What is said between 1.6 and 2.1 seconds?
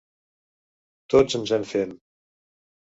en fem.